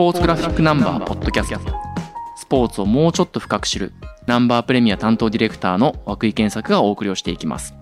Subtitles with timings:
[0.00, 1.74] ポーツグラフィックナンバーポッドキャスト。
[2.34, 3.92] スポーツをもうちょっと深く知る
[4.26, 7.74] ナンバープレミア担当ディレクターの涌井健作がお送りをしていきます。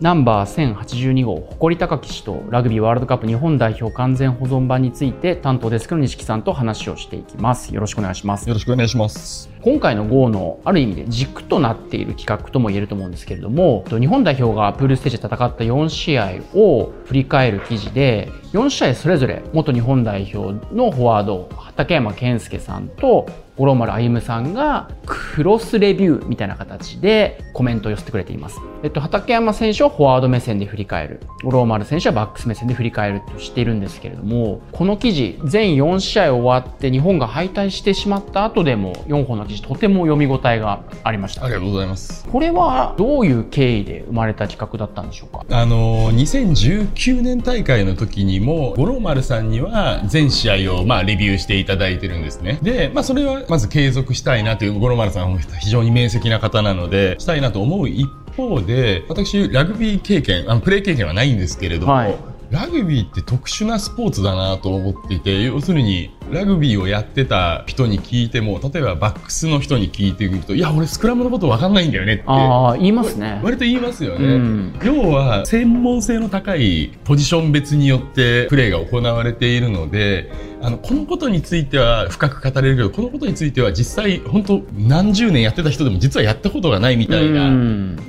[0.00, 7.74] ナンバー1082号誇り高き氏とラグビーワールドカップ日本代表完全保存版について担当デスクの西さんと話をしていきます。
[7.74, 8.48] よろしくお願いします。
[8.48, 9.50] よろしくお願いします。
[9.60, 28.58] 今回の GO のある意味で軸となっている企画とも言えると思うんですけれども日本代表がプールステージで戦った4試合を振り返る記事で4試合それぞれ元日本代表のフォワード畠山健介さんと五郎丸歩さんがクロスレビューみたいな形でコメントを寄せてくれています。
[28.82, 31.20] えっと、畠山選手はフォワード目線で振り返る。
[31.44, 41.44] 五郎丸選手はバックス目線で振り返るとしているんですけれども、この記事、全4試合終わって日本が敗退してしまった後でも4本の記事とても読み応えがありました。
[41.44, 42.26] ありがとうございます。
[42.32, 45.44] これはどういう経緯で生まれた企画だったんでしょうか？
[45.50, 52.58] あの、2019年大会の時にも、五郎丸さんには全試合をまあレビューしていただいてるんですね。
[52.62, 72.24] で、まあそれはまず継続したいなという、五郎丸さんは非常に面積な方なので、したいなと思う一方で、私、ラグビー経験、あのプレー経験はないんですけれども、はいラグビーって特殊なスポーツだなと思っていて、要するに、ラグビーをやってた人に聞いても、例えばバックスの人に聞いてみると、いや、俺スクラムのことわかんないんだよねって。
[72.26, 73.40] ああ、言いますね。
[73.42, 74.26] 割と言いますよね。
[74.26, 80.30] うん、要は、専門性の高いポジション別によってプレーが行われているので、
[80.62, 87.50] あの、このことについては深く語れるけど、このことについては実際、本当何十年やってた人でも実はやったことがないみたいな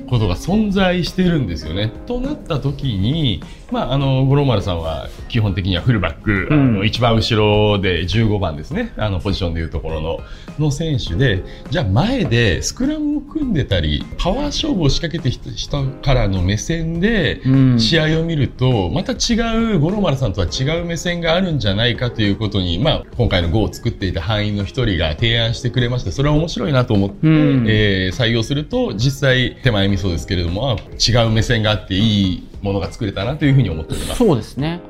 [0.08, 1.92] ことが存在してるんですよね。
[2.06, 10.20] となった時に、まあ、あの、五郎丸さんは基本的にはフルバック、うん、あの一番後ろで15番ですね、あの、ポジションでいうところの、
[10.60, 17.42] の選手で、じゃあ前でスクラムを組んでたり、パワー勝負を仕掛けて人からの目線で
[17.80, 34.18] 試合を見ると、また違う、五郎丸さんとは違う目線があるんじゃないかということに、まあ、今回の GO を作っていた範囲の一人が提案してくれまして、それは面白いなと思って、うん、えー、採用すると、実際手前味噌ですけれども、違う目線があっていいものが作れたなというふうに思っております。
[34.18, 34.82] そうですね。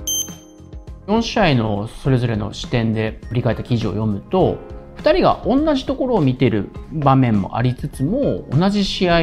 [1.07, 4.57] 4試合のそれぞれの視点で振り返った記事を読むと、
[4.97, 9.19] 2人が同じところを見てる場面もありつつも、同じ試合、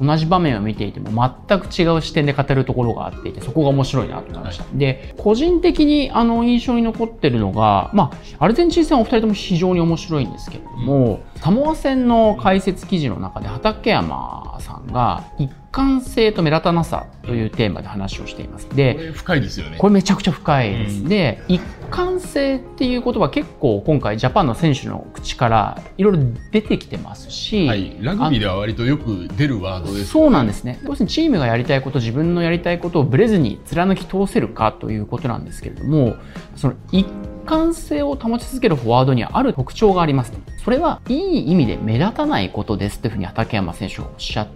[0.00, 18.68] 同じ場面を見ていても全く違う視点で語るところがあっていてそこが面白いなと思いました、はい、で個人的にあの印象に残ってるのが、まあ、アルゼンチン戦はお二人とも非常に面白いんですけれども、うん、サモア戦の解説記事の中で畠山さんが1感性と目立たなさというテーマで話をしています。
[18.68, 19.78] で、これ深いですよね。
[19.78, 21.00] これめちゃくちゃ深いです。
[21.00, 30.78] うん、で、一貫性っていう言葉結構今回ジャパンの選手の口からいろいろ出てきてますし、はい、ラグビーでは割とよく出るワードです、ね、そうなんですね。
[30.84, 36.16] 要するにチームがやりたいこと、自分のやりたいことをブレずに貫き通せるかということなんですけれども、
[36.54, 37.06] その一
[37.46, 44.48] 貫性を保ち続けるフォワードにある特徴があります、それはいい意味で目立たないことですというふうに畠山選手はおっしゃっ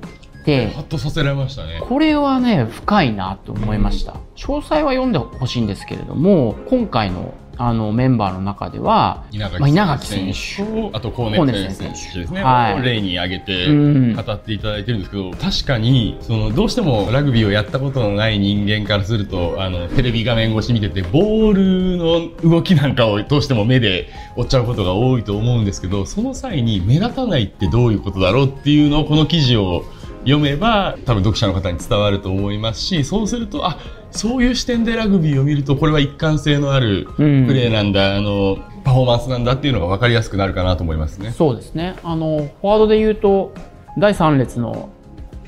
[0.47, 1.81] てて、ハッとさせられましたね。
[1.83, 4.15] これはね、深いなと思いました。
[4.37, 10.91] 詳細は読んでほしいんですけれども、今回のあのメンバーの中では稲垣,、まあ、稲垣選手。
[10.91, 29.85] とあとコーネ選手ですね、はい、例に挙げて語っていただいてるんですけど、うん、確かにそのどうしてもラグビーをやったことのない人間からするとあのテレビ画面越し見ててボールの動きなんかをどうしても目で追っちゃうことが多いと思うんですけどその際に目立たないってどういうことだろうっていうのをこの記事を
[30.27, 33.79] 読めば多分読者の方に伝わると思いますしそうするとあ
[34.11, 41.33] そういう視点でラグビーを見るとこれは一貫性のあるプレーなんだ、うん、あのパフォーマンスなんだっていうのが分かりやすくなるかなと思いますね。
[41.33, 43.55] そうですねあのフォワードで言うと
[43.99, 44.91] 第3列の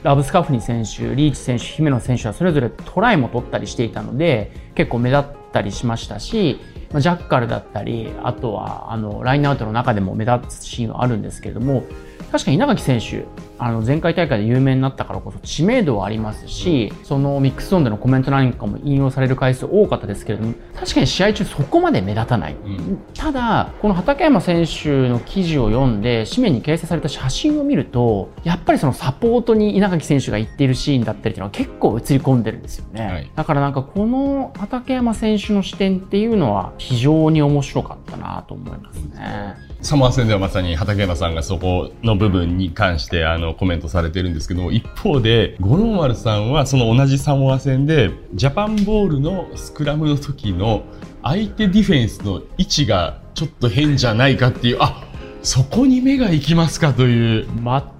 [0.05, 6.61] ラブスカフニ選手リーチ選手姫野選手はそれぞれトライも取ったりしていたので結構目立ったりしましたし
[6.95, 11.83] ジャッカルだったりあとはあのラインアウトの中でも目立つシーンはあるんですけれども
[12.31, 13.25] 確かに稲垣選手
[13.59, 22.55] あの前回大会で有名になったからこそ知名度はありますし、そのミックスゾーンでのコメントなんかも引用される回数多かったですけれども、確かに試合中そこまで目立たない。
[22.55, 33.07] うん、ただ、この畠山選手の記事を読んで、紙面に掲載された写真を見ると、やっぱりそのサポートに稲垣選手が行っているシーンだったりっていうのは結構映り込んでるんですよね。
[33.07, 39.69] はい、だからなんかこの畠山選手の視点っていうのは非常に面白かったなと思いますね。
[39.81, 50.83] サモア戦ではまさに畠山さんがそこの部分に関してあのコメントされてるんですけど一方で五郎丸さんはその同じサモア戦でジャパンボールのスクラムの時の
[51.23, 55.05] 相手ディフェンスの位置がちょっと変じゃないかっていうあ
[55.43, 57.47] そこに目が行きますかという。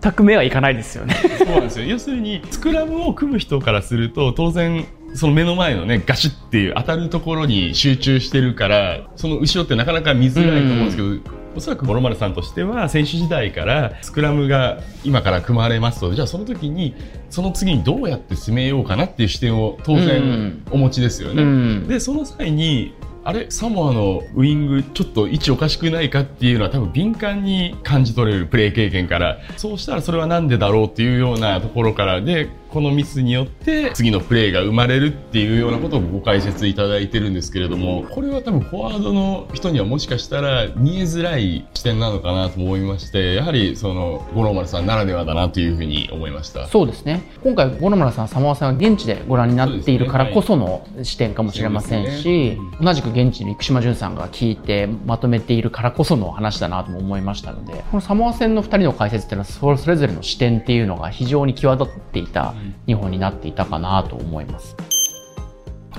[0.03, 1.15] 全く目はいかないですよね。
[1.39, 1.87] そうなんですよ。
[1.87, 11.23] 要するにスクラムを組む人からすると当然その目の前のね、ガシッっていう当たるところに集中してるから、その後ろってなかなか見づらいと思うんですけど、うん
[11.59, 16.95] おそらく五郎丸さんとしては選手時代からスクラムが今から組まれますとじゃあその時に
[17.31, 21.43] その次にどうやって進めようかなっていう視点を当然お持ちですよね。
[21.43, 22.95] うん、でその際に
[23.25, 46.67] あれサモアのウイングちょっと位置おかしくないかっていうのは多分敏感に感じ取れるプレー経験からそうしたらそれは何でだろうっていうようなところからでこのミスによって次のプレーが生まれるっていうようなことをご解説いただいてるんですけれどもこれは多分フォワードの人にはもしかしたら見えづらい視点なのかなと思いましてやはりその五郎丸さんならではだなというふうに思いました。
[46.69, 47.23] そうですね。
[47.43, 62.55] 今回五郎丸さんサモアさんが現地でご覧になっているからこその視点かもしれませんし、ねうん、同じく現地に生島淳さんが聞いてまとめているからこその話だなとも思いましたのでこのサモア戦の2人の解説っていうのはそれぞれの視点っていうのが非常に際立っていた
[62.87, 64.77] 日本になっていたかなと思います。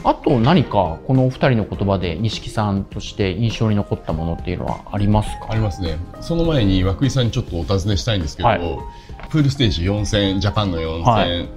[0.01, 5.47] あと何かこのお二人の言葉で錦さんとして印象に残ったものっていうのはありますか？
[5.49, 5.97] ありますね。
[6.21, 8.61] その前に涌井さんにちょっとお尋ねしたいんですけど、はい、
[9.29, 11.49] プールステージ4戦、ジャパンの4戦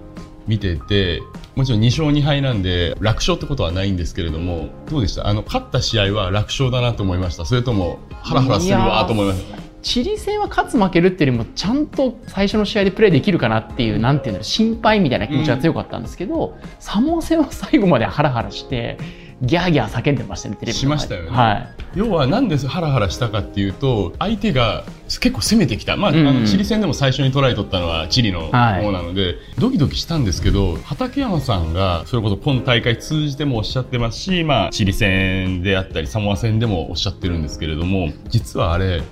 [0.48, 5.28] 見てて、はい、もちろん2勝2敗なんで楽勝ってことはないんですけれども、どうでした？
[5.28, 9.61] あの、勝った試合は楽勝だなと思いましたそれともハラハラするわと思いました？
[9.82, 18.98] チリ戦は勝つ負けるっていうよりもちゃんと最初の試合でプレーできるかなっていうなんていうの心配みたいな気持ちが強かったんですけど、うん、サモア戦は最後までハラハラして
[19.42, 39.02] ギャーギャー叫んでましたねテレビしましたよね、はい、要はなんでハラハラしたかっていうと相手が結構攻めてきた、まあ、うん、あのチリ戦でも最初にトライ取ったのはチリの方なので、はい、ドキドキしたんですけど畠山さんがそれこそ今大会通じてもおっしゃってますし、まあ、チリ戦であったりサモア戦でもおっしゃってるんですけれども実はあれ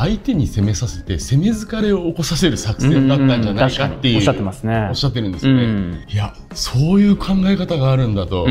[0.00, 4.86] 相手に攻めさせて攻め疲れを起こさせる作戦だったんじゃないかっていうおっしゃってますね。
[4.90, 8.46] おっしゃってるんですよね、いやそういう考え方があるんだと、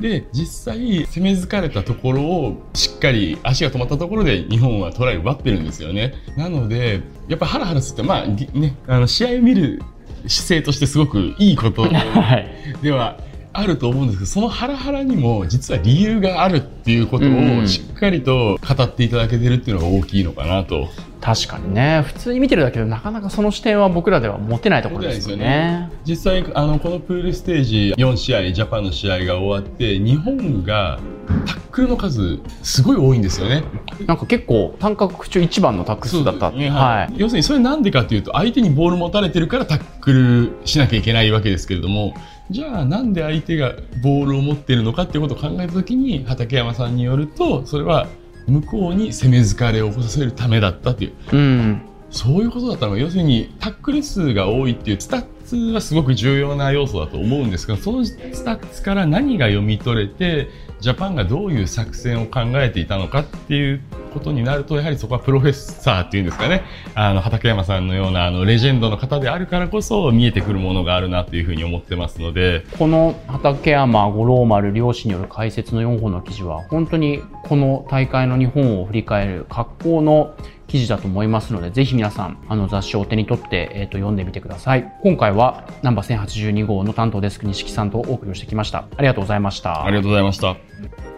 [0.00, 6.14] で実際攻め疲れたところをしっかり足が止まったところで日本はトライを奪ってるんですよね。
[6.36, 9.80] なのでやっぱハラハラするってまあねあの試合を見る
[10.26, 11.88] 姿勢としてすごくいいこと
[12.82, 13.18] では
[13.54, 20.88] あると思うんですけどそのハラハラにも実は理由があるっていうことをしっかりと語っていただけてるっていうのが大きいのかなと。
[21.20, 30.98] 確かにね普通に見てるだけでなかなかその視点は僕らでは持てないところですよね、ね、実際あのこのプールステージ4試合ジャパンの試合が終わって日本が
[31.46, 33.62] タックルの数すごい多いんですよね
[34.06, 42.14] なんか結構単価中一番のタック数だった、ね、はい、要するにそれなんでかというと相手にボール持たれてるからタックルしなきゃいけないわけですけれども
[42.50, 48.06] じゃあなんで相手がボールを持っているのかっていうことを考えた時に畠山さんによるとそれは
[48.46, 60.48] 向こうに攻め疲れを起こさせるためだったという、うん、そういうことだったの要するにタックル数が多いっていうスタッツはすごく重要な要素だと思うんですがそのスタッツから何が読み取れて
[60.82, 63.80] ジャパンがどういう作戦を考えていたのかっていう
[64.12, 66.62] ことになるとやはりそこはプロフェッサーっていうんですかね
[66.94, 80.34] あの畠山さんのようなあのレジェンドの方であるからこそ見えてくるものがあるなというふうに思ってますのでこの畠山五郎丸両氏による解説の4本の記事は本当にこの大会の日本を振り返る格好の
[80.72, 84.90] 記事だと思いますので、ぜひ皆さん、あの雑誌をお手に取って、えっ、ー、と、読んでみてください。
[85.02, 88.86] 今回は、ナンバー1082号の担当デスク、西木さんとお送りをしてきました。
[88.96, 89.84] ありがとうございました。
[89.84, 91.11] ありがとうございました。